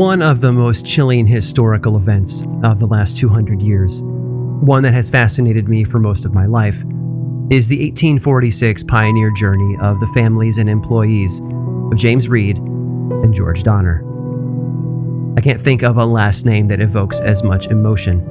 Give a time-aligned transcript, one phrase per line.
[0.00, 5.10] One of the most chilling historical events of the last 200 years, one that has
[5.10, 6.76] fascinated me for most of my life,
[7.50, 13.62] is the 1846 pioneer journey of the families and employees of James Reed and George
[13.62, 14.02] Donner.
[15.36, 18.24] I can't think of a last name that evokes as much emotion,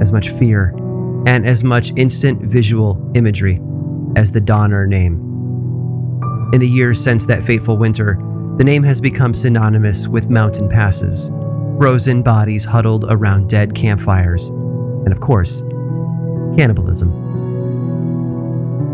[0.00, 0.74] as much fear,
[1.26, 3.60] and as much instant visual imagery
[4.16, 5.16] as the Donner name.
[6.54, 8.18] In the years since that fateful winter,
[8.56, 11.28] the name has become synonymous with mountain passes,
[11.76, 15.60] frozen bodies huddled around dead campfires, and of course,
[16.56, 17.10] cannibalism.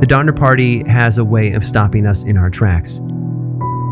[0.00, 3.00] The Donner Party has a way of stopping us in our tracks.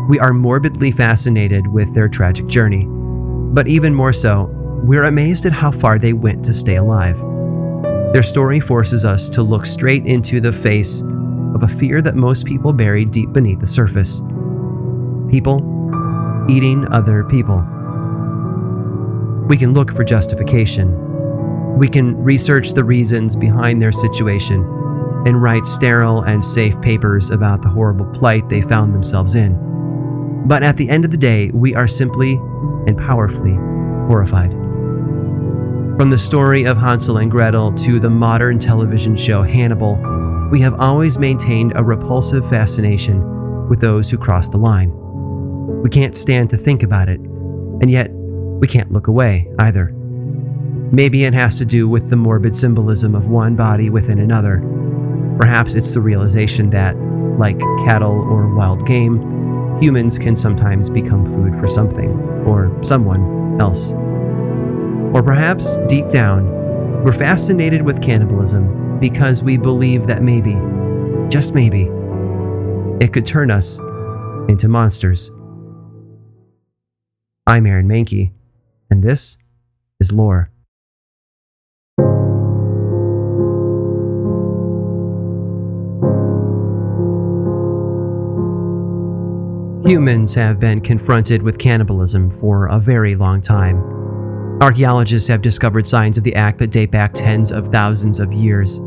[0.09, 4.45] We are morbidly fascinated with their tragic journey, but even more so,
[4.83, 7.19] we're amazed at how far they went to stay alive.
[8.11, 11.01] Their story forces us to look straight into the face
[11.53, 14.23] of a fear that most people bury deep beneath the surface
[15.29, 15.57] people
[16.49, 17.57] eating other people.
[19.47, 21.77] We can look for justification.
[21.77, 24.61] We can research the reasons behind their situation
[25.25, 29.57] and write sterile and safe papers about the horrible plight they found themselves in.
[30.47, 32.33] But at the end of the day, we are simply
[32.87, 33.53] and powerfully
[34.07, 34.51] horrified.
[35.99, 39.95] From the story of Hansel and Gretel to the modern television show Hannibal,
[40.49, 44.91] we have always maintained a repulsive fascination with those who cross the line.
[45.81, 49.91] We can't stand to think about it, and yet we can't look away either.
[50.91, 54.59] Maybe it has to do with the morbid symbolism of one body within another.
[55.39, 56.97] Perhaps it's the realization that,
[57.37, 63.93] like cattle or wild game, humans can sometimes become food for something or someone else.
[65.13, 66.49] Or perhaps, deep down,
[67.03, 70.57] we're fascinated with cannibalism because we believe that maybe,
[71.29, 71.83] just maybe,
[72.99, 73.79] it could turn us
[74.49, 75.31] into monsters.
[77.49, 78.31] I'm Aaron Mahnke,
[78.91, 79.39] and this
[79.99, 80.51] is Lore.
[89.83, 93.77] Humans have been confronted with cannibalism for a very long time.
[94.61, 98.77] Archaeologists have discovered signs of the act that date back tens of thousands of years.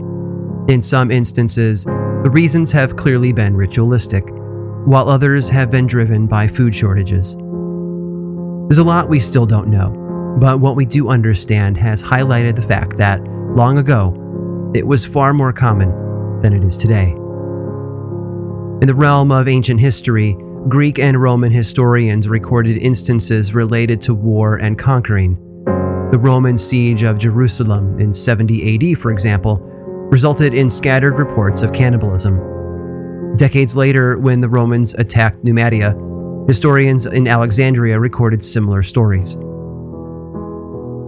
[0.69, 4.23] In some instances, the reasons have clearly been ritualistic,
[4.85, 7.35] while others have been driven by food shortages.
[8.69, 9.91] There's a lot we still don't know,
[10.41, 13.23] but what we do understand has highlighted the fact that,
[13.55, 14.19] long ago,
[14.75, 15.91] it was far more common
[16.41, 17.11] than it is today.
[18.81, 20.37] In the realm of ancient history,
[20.69, 25.35] Greek and Roman historians recorded instances related to war and conquering.
[26.13, 29.59] The Roman siege of Jerusalem in 70 AD, for example,
[30.11, 33.37] resulted in scattered reports of cannibalism.
[33.37, 35.95] Decades later, when the Romans attacked Numidia,
[36.47, 39.37] Historians in Alexandria recorded similar stories.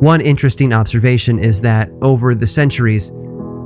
[0.00, 3.10] One interesting observation is that, over the centuries,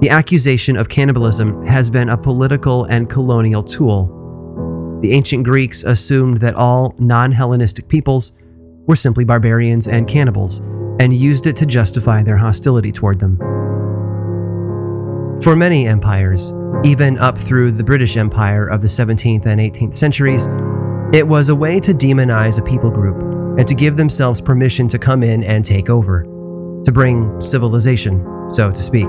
[0.01, 4.99] the accusation of cannibalism has been a political and colonial tool.
[5.03, 8.33] The ancient Greeks assumed that all non Hellenistic peoples
[8.87, 10.61] were simply barbarians and cannibals,
[11.01, 13.37] and used it to justify their hostility toward them.
[15.43, 16.55] For many empires,
[16.85, 20.49] even up through the British Empire of the 17th and 18th centuries,
[21.13, 23.17] it was a way to demonize a people group
[23.59, 26.25] and to give themselves permission to come in and take over,
[26.85, 29.09] to bring civilization, so to speak,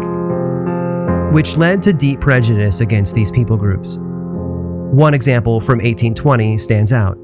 [1.34, 3.98] which led to deep prejudice against these people groups.
[4.00, 7.18] One example from 1820 stands out.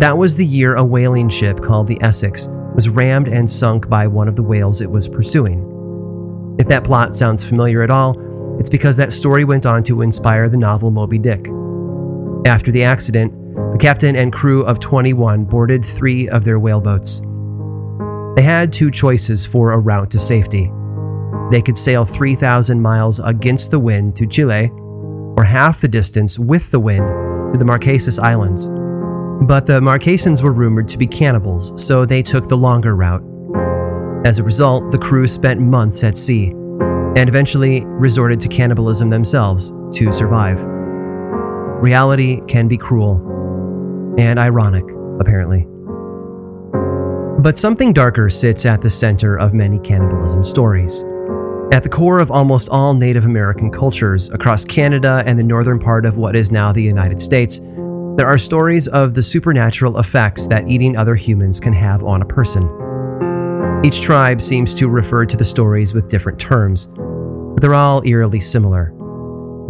[0.00, 4.06] That was the year a whaling ship called the Essex was rammed and sunk by
[4.06, 5.66] one of the whales it was pursuing.
[6.58, 8.16] If that plot sounds familiar at all,
[8.58, 11.48] it's because that story went on to inspire the novel Moby Dick.
[12.46, 13.34] After the accident,
[13.72, 17.20] the captain and crew of 21 boarded three of their whaleboats.
[18.36, 20.70] They had two choices for a route to safety.
[21.50, 24.70] They could sail 3,000 miles against the wind to Chile,
[25.36, 27.06] or half the distance with the wind
[27.52, 28.68] to the Marquesas Islands.
[29.46, 33.24] But the Marquesans were rumored to be cannibals, so they took the longer route.
[34.24, 36.50] As a result, the crew spent months at sea
[37.16, 40.60] and eventually resorted to cannibalism themselves to survive.
[41.82, 43.16] Reality can be cruel,
[44.20, 44.84] and ironic,
[45.18, 45.66] apparently.
[47.42, 51.02] But something darker sits at the center of many cannibalism stories.
[51.72, 56.04] At the core of almost all Native American cultures across Canada and the northern part
[56.04, 57.60] of what is now the United States,
[58.16, 62.26] there are stories of the supernatural effects that eating other humans can have on a
[62.26, 62.68] person.
[63.82, 68.40] Each tribe seems to refer to the stories with different terms, but they're all eerily
[68.40, 68.92] similar.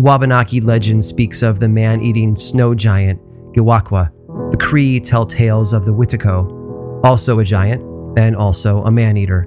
[0.00, 3.20] Wabanaki legend speaks of the man eating snow giant,
[3.54, 4.10] Giwakwa,
[4.50, 7.82] the Cree tell tales of the Witiko, also a giant
[8.18, 9.46] and also a man eater.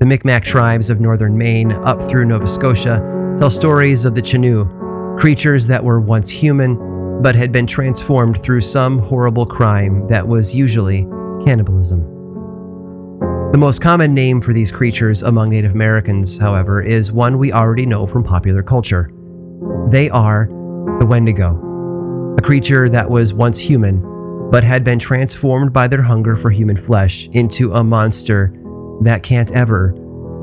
[0.00, 5.18] The Micmac tribes of northern Maine up through Nova Scotia tell stories of the Chenoo,
[5.18, 10.54] creatures that were once human but had been transformed through some horrible crime that was
[10.54, 11.02] usually
[11.44, 12.00] cannibalism.
[13.52, 17.86] The most common name for these creatures among Native Americans, however, is one we already
[17.86, 19.12] know from popular culture.
[19.90, 20.48] They are
[20.98, 21.52] the Wendigo,
[22.44, 24.02] creature that was once human
[24.50, 28.52] but had been transformed by their hunger for human flesh into a monster
[29.00, 29.92] that can't ever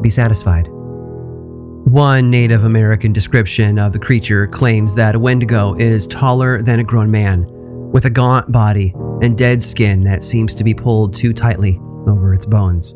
[0.01, 0.67] be satisfied.
[0.67, 6.83] One Native American description of the creature claims that a Wendigo is taller than a
[6.83, 7.45] grown man,
[7.91, 12.33] with a gaunt body and dead skin that seems to be pulled too tightly over
[12.33, 12.95] its bones.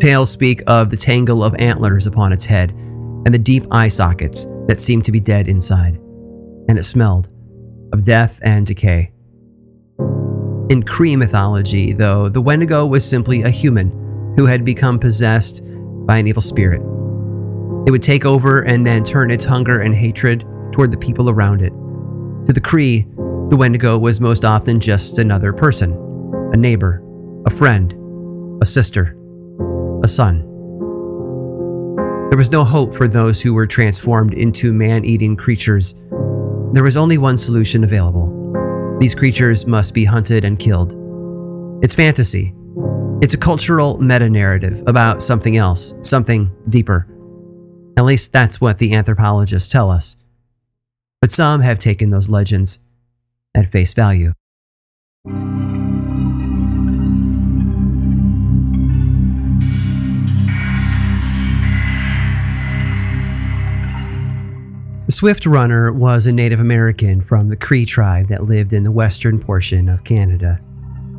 [0.00, 4.46] Tales speak of the tangle of antlers upon its head and the deep eye sockets
[4.68, 5.96] that seem to be dead inside,
[6.68, 7.28] and it smelled
[7.92, 9.12] of death and decay.
[10.70, 13.90] In Cree mythology, though, the Wendigo was simply a human
[14.36, 15.62] who had become possessed
[16.06, 16.80] by an evil spirit.
[17.86, 21.62] It would take over and then turn its hunger and hatred toward the people around
[21.62, 21.72] it.
[22.46, 23.06] To the Cree,
[23.50, 25.92] the Wendigo was most often just another person
[26.52, 27.02] a neighbor,
[27.46, 27.92] a friend,
[28.62, 29.16] a sister,
[30.02, 30.40] a son.
[32.30, 35.94] There was no hope for those who were transformed into man eating creatures.
[36.72, 38.42] There was only one solution available
[39.02, 40.94] these creatures must be hunted and killed.
[41.82, 42.54] It's fantasy.
[43.20, 47.08] It's a cultural meta narrative about something else, something deeper.
[47.96, 50.16] At least that's what the anthropologists tell us.
[51.20, 52.78] But some have taken those legends
[53.56, 54.34] at face value.
[65.22, 69.38] Swift Runner was a Native American from the Cree tribe that lived in the western
[69.38, 70.60] portion of Canada.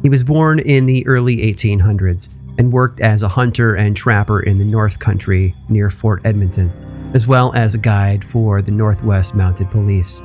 [0.01, 2.27] He was born in the early 1800s
[2.57, 6.69] and worked as a hunter and trapper in the North Country near Fort Edmonton,
[7.13, 10.19] as well as a guide for the Northwest Mounted Police.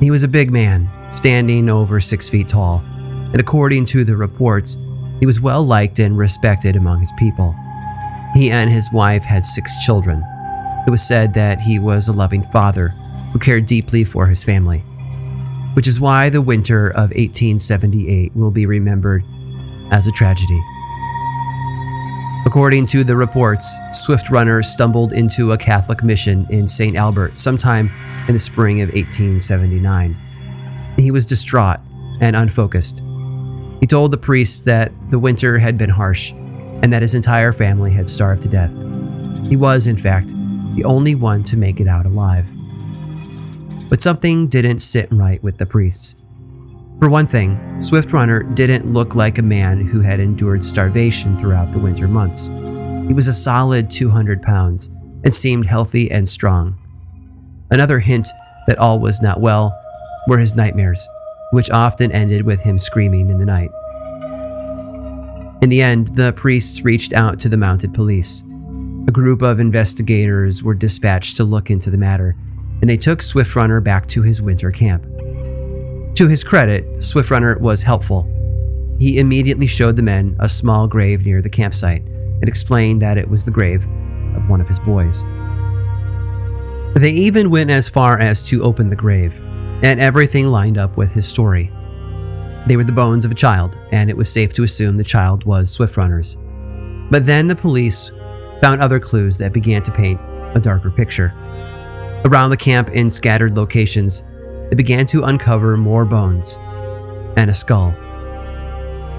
[0.00, 4.76] He was a big man, standing over six feet tall, and according to the reports,
[5.20, 7.54] he was well liked and respected among his people.
[8.34, 10.24] He and his wife had six children,
[10.86, 12.88] it was said that he was a loving father
[13.32, 14.78] who cared deeply for his family,
[15.74, 19.24] which is why the winter of 1878 will be remembered
[19.90, 20.62] as a tragedy.
[22.46, 26.96] According to the reports, Swift Runner stumbled into a Catholic mission in St.
[26.96, 27.90] Albert sometime
[28.28, 30.16] in the spring of 1879.
[30.96, 31.80] He was distraught
[32.20, 33.02] and unfocused.
[33.80, 37.92] He told the priests that the winter had been harsh and that his entire family
[37.92, 38.72] had starved to death.
[39.48, 40.34] He was, in fact,
[40.76, 42.46] the only one to make it out alive.
[43.88, 46.16] But something didn't sit right with the priests.
[47.00, 51.72] For one thing, Swift Runner didn't look like a man who had endured starvation throughout
[51.72, 52.48] the winter months.
[53.06, 54.90] He was a solid 200 pounds
[55.24, 56.78] and seemed healthy and strong.
[57.70, 58.28] Another hint
[58.66, 59.78] that all was not well
[60.28, 61.06] were his nightmares,
[61.52, 63.70] which often ended with him screaming in the night.
[65.62, 68.42] In the end, the priests reached out to the mounted police.
[69.08, 72.34] A group of investigators were dispatched to look into the matter,
[72.80, 75.04] and they took Swift Runner back to his winter camp.
[76.16, 78.26] To his credit, Swift Runner was helpful.
[78.98, 83.28] He immediately showed the men a small grave near the campsite and explained that it
[83.28, 83.84] was the grave
[84.34, 85.22] of one of his boys.
[86.96, 89.34] They even went as far as to open the grave,
[89.84, 91.70] and everything lined up with his story.
[92.66, 95.44] They were the bones of a child, and it was safe to assume the child
[95.44, 96.36] was Swift Runner's.
[97.08, 98.10] But then the police
[98.62, 100.20] found other clues that began to paint
[100.54, 101.32] a darker picture.
[102.24, 104.22] Around the camp in scattered locations,
[104.68, 106.58] they began to uncover more bones
[107.36, 107.92] and a skull.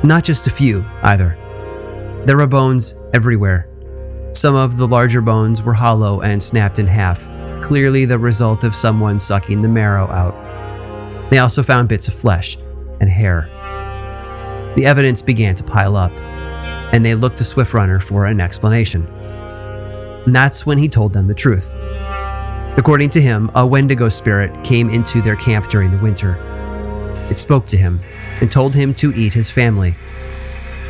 [0.03, 1.37] Not just a few, either.
[2.25, 3.69] There were bones everywhere.
[4.33, 7.21] Some of the larger bones were hollow and snapped in half,
[7.63, 11.29] clearly the result of someone sucking the marrow out.
[11.31, 12.57] They also found bits of flesh
[12.99, 13.49] and hair.
[14.75, 16.11] The evidence began to pile up,
[16.93, 19.07] and they looked to Swift Runner for an explanation.
[20.27, 21.71] And that's when he told them the truth.
[22.77, 26.35] According to him, a Wendigo spirit came into their camp during the winter.
[27.31, 28.01] It spoke to him
[28.41, 29.95] and told him to eat his family.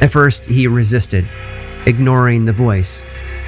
[0.02, 1.28] At first, he resisted,
[1.86, 3.06] ignoring the voice,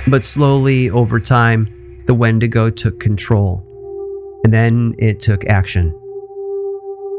[0.08, 3.66] but slowly, over time, the Wendigo took control.
[4.44, 6.00] And then it took action.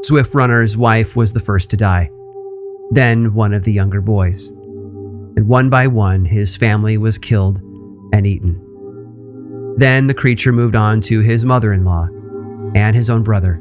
[0.04, 2.12] Swift Runner's wife was the first to die,
[2.92, 4.50] then one of the younger boys.
[4.50, 7.60] And one by one, his family was killed
[8.12, 9.74] and eaten.
[9.76, 12.06] Then the creature moved on to his mother in law
[12.74, 13.60] and his own brother.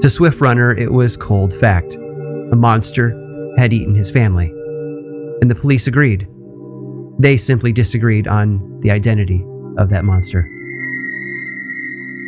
[0.00, 1.96] To Swift Runner, it was cold fact.
[1.96, 4.48] A monster had eaten his family.
[5.40, 6.28] And the police agreed.
[7.18, 9.44] They simply disagreed on the identity
[9.78, 10.48] of that monster.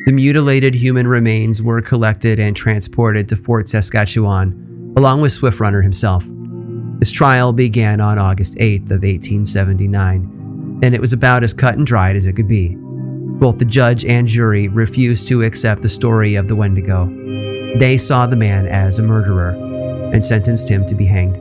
[0.06, 5.82] The mutilated human remains were collected and transported to Fort Saskatchewan, along with Swift Runner
[5.82, 6.24] himself.
[7.00, 10.37] His trial began on August 8th of 1879,
[10.82, 12.76] and it was about as cut and dried as it could be.
[12.76, 17.06] Both the judge and jury refused to accept the story of the Wendigo.
[17.78, 19.50] They saw the man as a murderer
[20.12, 21.36] and sentenced him to be hanged.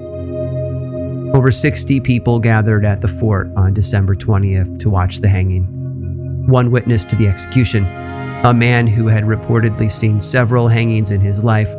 [1.35, 5.65] Over 60 people gathered at the fort on December 20th to watch the hanging.
[6.47, 7.85] One witness to the execution,
[8.45, 11.73] a man who had reportedly seen several hangings in his life,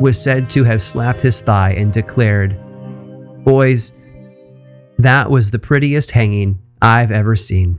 [0.00, 2.56] was said to have slapped his thigh and declared,
[3.44, 3.92] Boys,
[4.98, 7.78] that was the prettiest hanging I've ever seen.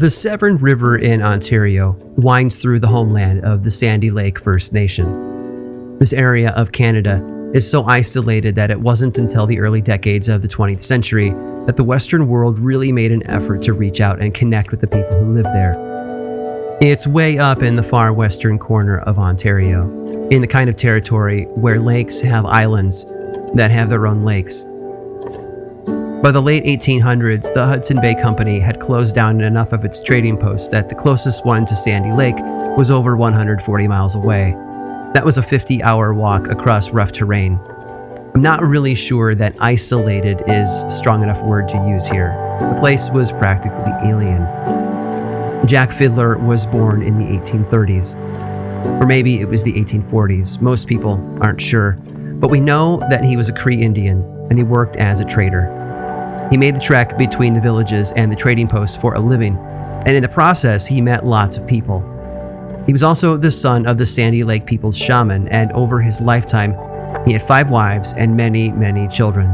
[0.00, 5.98] The Severn River in Ontario winds through the homeland of the Sandy Lake First Nation.
[5.98, 10.40] This area of Canada is so isolated that it wasn't until the early decades of
[10.40, 11.30] the 20th century
[11.66, 14.86] that the Western world really made an effort to reach out and connect with the
[14.86, 15.89] people who live there.
[16.80, 19.82] It's way up in the far western corner of Ontario,
[20.30, 23.04] in the kind of territory where lakes have islands
[23.52, 24.62] that have their own lakes.
[26.22, 30.38] By the late 1800s, the Hudson Bay Company had closed down enough of its trading
[30.38, 32.38] posts that the closest one to Sandy Lake
[32.78, 34.52] was over 140 miles away.
[35.12, 37.60] That was a 50 hour walk across rough terrain.
[38.34, 42.30] I'm not really sure that isolated is strong enough word to use here.
[42.58, 44.79] The place was practically alien.
[45.66, 48.16] Jack Fiddler was born in the 1830s.
[49.00, 50.60] Or maybe it was the 1840s.
[50.60, 51.98] Most people aren't sure.
[52.40, 56.48] But we know that he was a Cree Indian and he worked as a trader.
[56.50, 60.16] He made the trek between the villages and the trading posts for a living, and
[60.16, 62.00] in the process, he met lots of people.
[62.86, 66.74] He was also the son of the Sandy Lake people's shaman, and over his lifetime,
[67.24, 69.50] he had five wives and many, many children.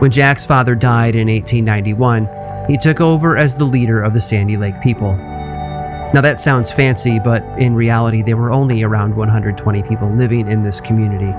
[0.00, 2.26] When Jack's father died in 1891,
[2.68, 5.16] he took over as the leader of the Sandy Lake people.
[6.14, 10.62] Now, that sounds fancy, but in reality, there were only around 120 people living in
[10.62, 11.32] this community.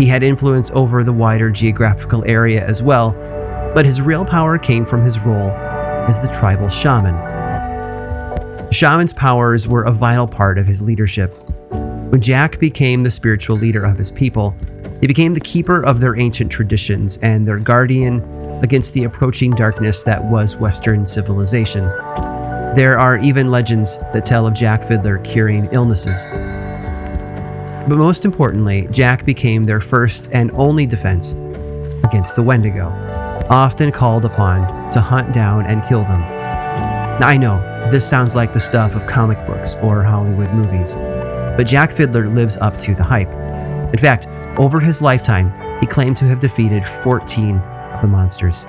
[0.00, 3.12] He had influence over the wider geographical area as well,
[3.74, 5.50] but his real power came from his role
[6.08, 7.16] as the tribal shaman.
[8.66, 11.34] The shaman's powers were a vital part of his leadership.
[12.10, 14.54] When Jack became the spiritual leader of his people,
[15.00, 18.20] he became the keeper of their ancient traditions and their guardian
[18.62, 21.84] against the approaching darkness that was Western civilization.
[22.76, 26.26] There are even legends that tell of Jack Fiddler curing illnesses.
[27.88, 31.32] But most importantly, Jack became their first and only defense
[32.04, 32.90] against the Wendigo
[33.50, 36.20] often called upon to hunt down and kill them.
[36.20, 37.60] Now, I know
[37.92, 42.56] this sounds like the stuff of comic books or Hollywood movies, but Jack Fiddler lives
[42.58, 43.32] up to the hype.
[43.92, 44.26] In fact,
[44.58, 48.66] over his lifetime, he claimed to have defeated 14 of the monsters.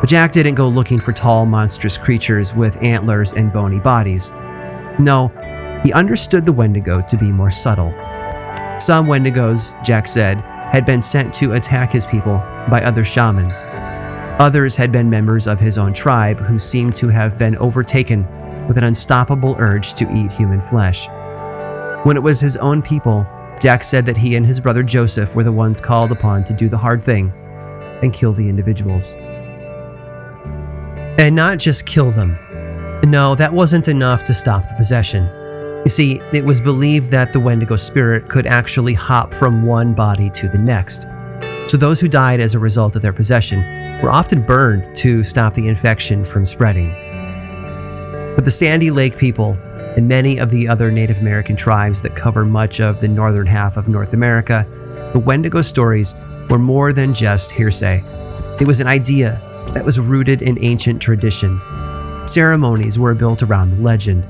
[0.00, 4.32] But Jack didn't go looking for tall, monstrous creatures with antlers and bony bodies.
[4.98, 5.28] No,
[5.84, 7.90] he understood the Wendigo to be more subtle.
[8.80, 10.38] Some Wendigos, Jack said,
[10.72, 13.64] had been sent to attack his people by other shamans.
[14.40, 18.26] Others had been members of his own tribe who seemed to have been overtaken
[18.66, 21.06] with an unstoppable urge to eat human flesh.
[22.04, 23.24] When it was his own people,
[23.60, 26.68] Jack said that he and his brother Joseph were the ones called upon to do
[26.68, 27.32] the hard thing
[28.02, 29.14] and kill the individuals.
[31.18, 32.38] And not just kill them.
[33.06, 35.24] No, that wasn't enough to stop the possession.
[35.84, 40.30] You see, it was believed that the Wendigo spirit could actually hop from one body
[40.30, 41.06] to the next,
[41.66, 43.60] so those who died as a result of their possession
[44.02, 46.90] were often burned to stop the infection from spreading.
[48.34, 49.58] But the Sandy Lake people
[49.96, 53.76] and many of the other Native American tribes that cover much of the northern half
[53.76, 54.66] of North America,
[55.12, 56.14] the Wendigo stories
[56.48, 58.02] were more than just hearsay.
[58.60, 59.40] It was an idea
[59.74, 61.60] that was rooted in ancient tradition.
[62.26, 64.26] Ceremonies were built around the legend.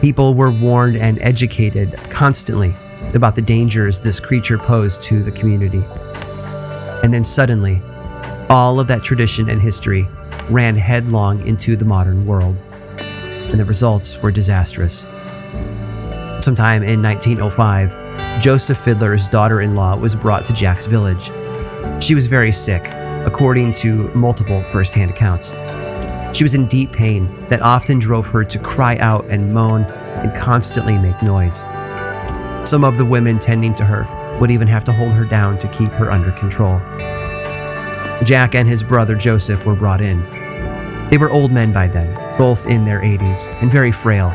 [0.00, 2.76] People were warned and educated constantly
[3.14, 5.82] about the dangers this creature posed to the community.
[7.02, 7.82] And then suddenly,
[8.50, 10.08] all of that tradition and history
[10.50, 12.56] ran headlong into the modern world.
[12.98, 15.06] And the results were disastrous.
[16.40, 18.05] Sometime in 1905,
[18.40, 21.30] Joseph Fiddler's daughter in law was brought to Jack's village.
[22.02, 22.86] She was very sick,
[23.24, 25.52] according to multiple first hand accounts.
[26.36, 30.36] She was in deep pain that often drove her to cry out and moan and
[30.36, 31.62] constantly make noise.
[32.68, 34.06] Some of the women tending to her
[34.38, 36.78] would even have to hold her down to keep her under control.
[38.22, 40.20] Jack and his brother Joseph were brought in.
[41.10, 44.28] They were old men by then, both in their 80s and very frail,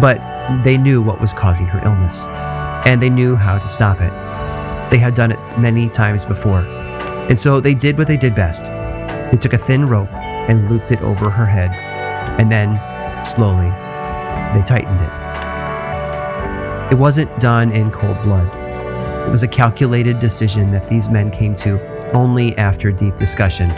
[0.00, 0.18] but
[0.64, 2.26] they knew what was causing her illness,
[2.86, 4.12] and they knew how to stop it.
[4.90, 8.66] They had done it many times before, and so they did what they did best.
[9.30, 11.70] They took a thin rope and looped it over her head,
[12.40, 12.80] and then,
[13.24, 13.70] slowly,
[14.54, 16.92] they tightened it.
[16.92, 18.52] It wasn't done in cold blood.
[19.28, 21.78] It was a calculated decision that these men came to
[22.12, 23.68] only after deep discussion,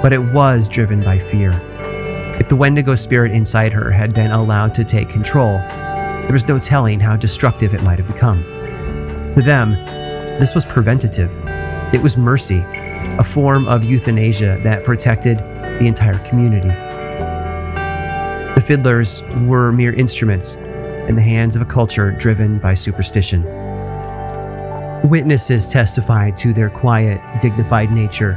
[0.00, 1.52] but it was driven by fear.
[2.40, 5.58] If the Wendigo spirit inside her had been allowed to take control,
[6.24, 8.42] there was no telling how destructive it might have become.
[9.34, 9.72] To them,
[10.40, 11.30] this was preventative.
[11.94, 12.64] It was mercy,
[13.18, 16.68] a form of euthanasia that protected the entire community.
[18.54, 23.44] The fiddlers were mere instruments in the hands of a culture driven by superstition.
[25.08, 28.34] Witnesses testified to their quiet, dignified nature,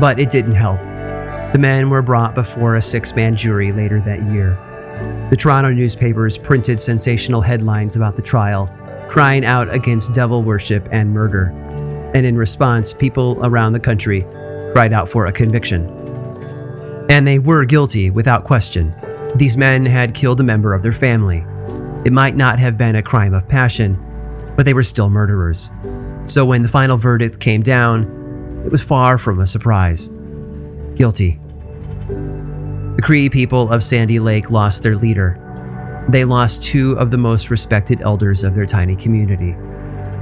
[0.00, 0.80] but it didn't help.
[1.52, 4.58] The men were brought before a six man jury later that year.
[5.30, 8.70] The Toronto newspapers printed sensational headlines about the trial,
[9.08, 11.46] crying out against devil worship and murder.
[12.14, 14.26] And in response, people around the country
[14.72, 15.86] cried out for a conviction.
[17.08, 18.94] And they were guilty without question.
[19.36, 21.44] These men had killed a member of their family.
[22.04, 23.98] It might not have been a crime of passion,
[24.56, 25.70] but they were still murderers.
[26.26, 30.08] So when the final verdict came down, it was far from a surprise.
[30.94, 31.41] Guilty.
[32.96, 35.38] The Cree people of Sandy Lake lost their leader.
[36.10, 39.52] They lost two of the most respected elders of their tiny community.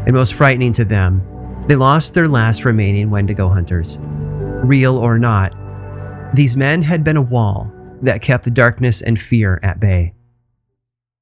[0.07, 1.21] And most frightening to them,
[1.67, 3.99] they lost their last remaining Wendigo hunters.
[4.01, 5.53] Real or not,
[6.35, 7.73] these men had been a wall
[8.03, 10.15] that kept the darkness and fear at bay.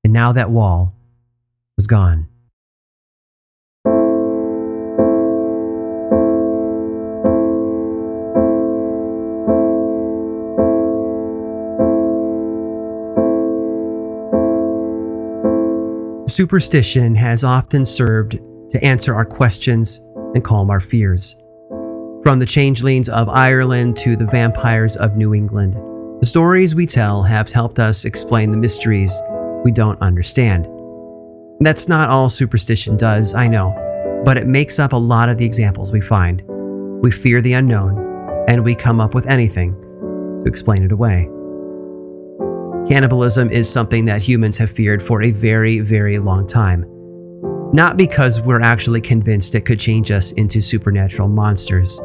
[0.04, 0.94] And now that wall
[1.78, 2.27] was gone.
[16.38, 18.38] Superstition has often served
[18.70, 19.98] to answer our questions
[20.36, 21.34] and calm our fears.
[22.22, 25.74] From the changelings of Ireland to the vampires of New England,
[26.20, 29.20] the stories we tell have helped us explain the mysteries
[29.64, 30.68] we don't understand.
[31.58, 33.74] That's not all superstition does, I know,
[34.24, 36.44] but it makes up a lot of the examples we find.
[37.02, 41.28] We fear the unknown, and we come up with anything to explain it away.
[42.88, 46.86] Cannibalism is something that humans have feared for a very, very long time.
[47.70, 52.00] Not because we're actually convinced it could change us into supernatural monsters.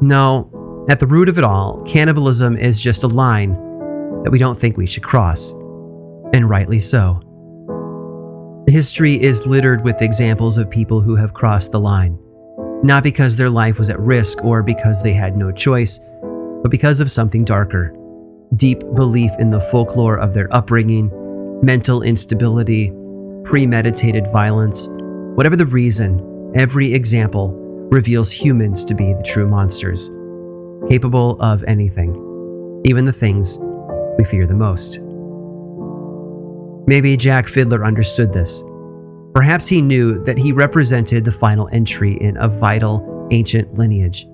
[0.00, 3.52] No, at the root of it all, cannibalism is just a line
[4.22, 5.52] that we don't think we should cross.
[6.32, 7.20] And rightly so.
[8.68, 12.18] History is littered with examples of people who have crossed the line,
[12.82, 16.00] not because their life was at risk or because they had no choice,
[16.62, 17.94] but because of something darker
[18.56, 21.10] deep belief in the folklore of their upbringing,
[21.62, 22.92] mental instability,
[23.44, 24.88] premeditated violence.
[25.36, 27.52] Whatever the reason, every example
[27.90, 30.08] reveals humans to be the true monsters,
[30.90, 32.14] capable of anything,
[32.84, 33.58] even the things
[34.18, 35.00] we fear the most.
[36.86, 38.62] Maybe Jack Fiddler understood this.
[39.34, 44.26] Perhaps he knew that he represented the final entry in a vital, ancient lineage.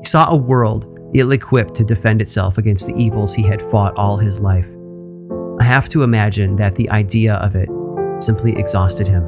[0.00, 3.96] He saw a world ill equipped to defend itself against the evils he had fought
[3.96, 4.68] all his life.
[5.60, 7.68] I have to imagine that the idea of it
[8.22, 9.24] simply exhausted him.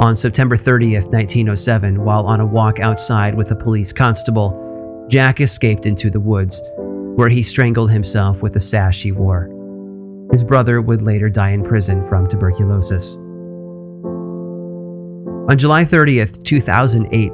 [0.00, 5.86] On September 30th, 1907, while on a walk outside with a police constable, Jack escaped
[5.86, 6.62] into the woods,
[7.16, 9.48] where he strangled himself with a sash he wore.
[10.32, 13.16] His brother would later die in prison from tuberculosis.
[15.50, 17.32] On July 30th, 2008,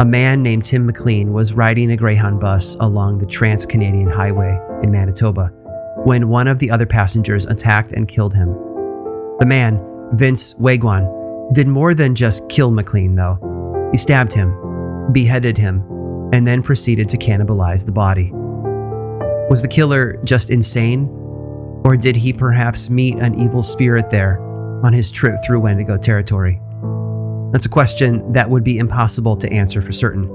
[0.00, 4.56] a man named Tim McLean was riding a Greyhound bus along the Trans Canadian Highway
[4.84, 5.50] in Manitoba
[6.04, 8.48] when one of the other passengers attacked and killed him.
[9.40, 13.88] The man, Vince Wegwan, did more than just kill McLean, though.
[13.90, 14.54] He stabbed him,
[15.12, 15.82] beheaded him,
[16.32, 18.30] and then proceeded to cannibalize the body.
[19.50, 21.08] Was the killer just insane?
[21.84, 24.40] Or did he perhaps meet an evil spirit there
[24.84, 26.60] on his trip through Wendigo territory?
[27.52, 30.26] That's a question that would be impossible to answer for certain,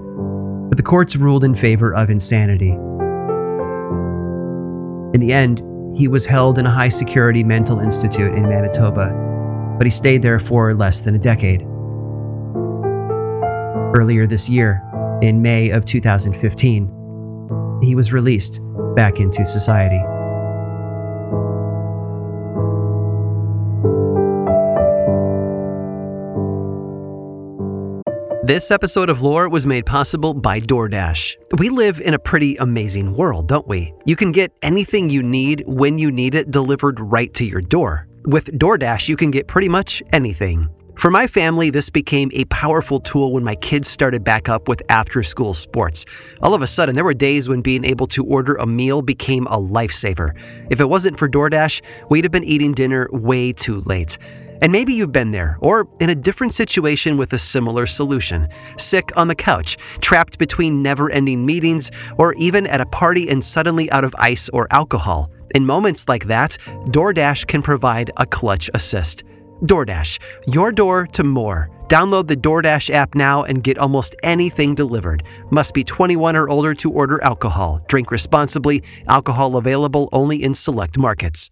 [0.69, 2.71] but the courts ruled in favor of insanity.
[5.13, 5.61] In the end,
[5.95, 9.13] he was held in a high security mental institute in Manitoba,
[9.77, 11.61] but he stayed there for less than a decade.
[13.95, 14.81] Earlier this year,
[15.21, 18.59] in May of 2015, he was released
[18.95, 20.01] back into society.
[28.53, 31.57] This episode of Lore was made possible by DoorDash.
[31.57, 33.91] We live in a pretty amazing world, don't we?
[34.05, 38.07] You can get anything you need when you need it delivered right to your door.
[38.25, 40.69] With DoorDash, you can get pretty much anything.
[40.99, 44.83] For my family, this became a powerful tool when my kids started back up with
[44.87, 46.05] after school sports.
[46.43, 49.47] All of a sudden, there were days when being able to order a meal became
[49.47, 50.37] a lifesaver.
[50.69, 54.19] If it wasn't for DoorDash, we'd have been eating dinner way too late.
[54.63, 58.47] And maybe you've been there, or in a different situation with a similar solution.
[58.77, 63.43] Sick on the couch, trapped between never ending meetings, or even at a party and
[63.43, 65.29] suddenly out of ice or alcohol.
[65.53, 66.57] In moments like that,
[66.93, 69.23] DoorDash can provide a clutch assist.
[69.63, 71.69] DoorDash, your door to more.
[71.89, 75.23] Download the DoorDash app now and get almost anything delivered.
[75.51, 77.81] Must be 21 or older to order alcohol.
[77.89, 78.81] Drink responsibly.
[79.09, 81.51] Alcohol available only in select markets.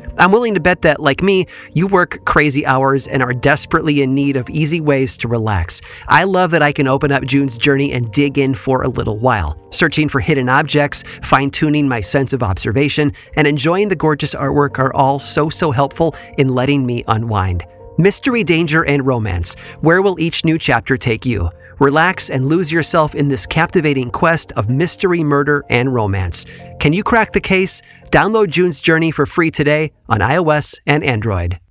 [0.17, 4.13] I'm willing to bet that, like me, you work crazy hours and are desperately in
[4.13, 5.81] need of easy ways to relax.
[6.07, 9.17] I love that I can open up June's journey and dig in for a little
[9.17, 14.35] while, searching for hidden objects, fine tuning my sense of observation, and enjoying the gorgeous
[14.35, 17.65] artwork are all so, so helpful in letting me unwind.
[17.97, 19.55] Mystery, danger, and romance.
[19.81, 21.49] Where will each new chapter take you?
[21.79, 26.45] Relax and lose yourself in this captivating quest of mystery, murder, and romance.
[26.79, 27.81] Can you crack the case?
[28.11, 31.61] Download June's Journey for free today on iOS and Android.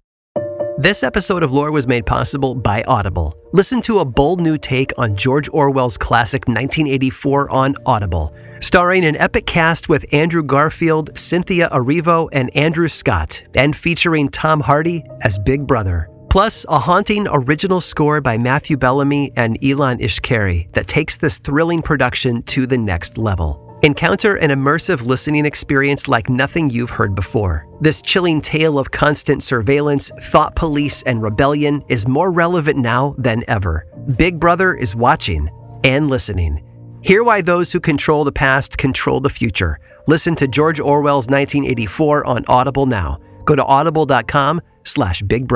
[0.79, 3.35] This episode of Lore was made possible by Audible.
[3.53, 8.35] Listen to a bold new take on George Orwell's classic 1984 on Audible.
[8.63, 14.61] Starring an epic cast with Andrew Garfield, Cynthia Erivo, and Andrew Scott, and featuring Tom
[14.61, 16.09] Hardy as Big Brother.
[16.31, 21.83] Plus, a haunting original score by Matthew Bellamy and Ilan Eshkeri that takes this thrilling
[21.83, 23.70] production to the next level.
[23.83, 27.67] Encounter an immersive listening experience like nothing you've heard before.
[27.81, 33.43] This chilling tale of constant surveillance, thought police, and rebellion is more relevant now than
[33.49, 33.87] ever.
[34.19, 35.49] Big Brother is watching
[35.83, 36.63] and listening.
[37.03, 39.79] Hear why those who control the past control the future.
[40.07, 43.19] Listen to George Orwell's 1984 on Audible now.
[43.47, 45.49] Go to audible.com slash big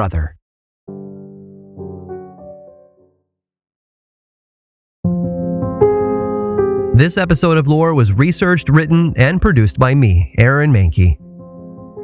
[6.94, 11.16] This episode of Lore was researched, written, and produced by me, Aaron Mahnke.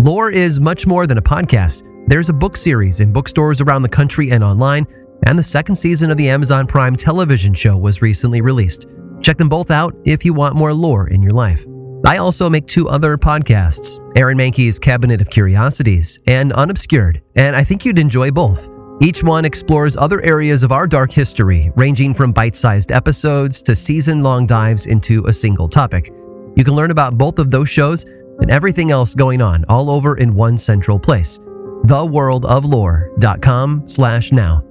[0.00, 1.85] Lore is much more than a podcast.
[2.09, 4.85] There's a book series in bookstores around the country and online,
[5.26, 8.88] and the second season of the Amazon Prime television show was recently released.
[9.22, 11.64] Check them both out if you want more lore in your life.
[12.05, 17.62] I also make two other podcasts Aaron Mahnke's Cabinet of Curiosities and Unobscured, and I
[17.62, 18.68] think you'd enjoy both.
[19.03, 23.75] Each one explores other areas of our dark history, ranging from bite sized episodes to
[23.75, 26.13] season long dives into a single topic.
[26.55, 30.19] You can learn about both of those shows and everything else going on all over
[30.19, 31.39] in one central place
[31.87, 34.63] theworldoflore.com slash now.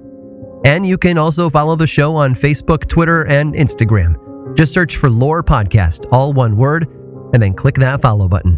[0.64, 4.56] And you can also follow the show on Facebook, Twitter, and Instagram.
[4.56, 6.86] Just search for Lore Podcast, all one word,
[7.32, 8.56] and then click that follow button.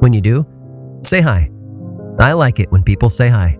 [0.00, 0.46] When you do,
[1.02, 1.50] say hi.
[2.18, 3.59] I like it when people say hi.